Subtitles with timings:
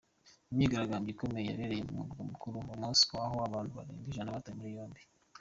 [0.51, 5.01] Imyigaragambyo ikomeye yabereye mu murwa mukuru Moscow aho abantu barenga ijana batawe muri yombi.